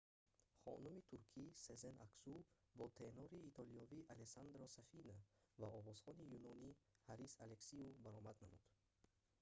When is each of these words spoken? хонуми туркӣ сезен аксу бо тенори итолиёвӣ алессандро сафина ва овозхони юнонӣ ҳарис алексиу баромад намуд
хонуми 0.63 1.01
туркӣ 1.09 1.45
сезен 1.65 1.95
аксу 2.05 2.35
бо 2.77 2.85
тенори 2.97 3.39
итолиёвӣ 3.49 3.99
алессандро 4.13 4.65
сафина 4.77 5.17
ва 5.61 5.67
овозхони 5.79 6.25
юнонӣ 6.37 6.71
ҳарис 7.07 7.33
алексиу 7.45 7.87
баромад 8.05 8.37
намуд 8.43 8.63